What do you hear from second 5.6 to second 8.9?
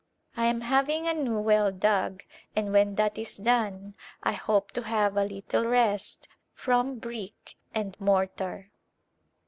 rest from brick and mortar.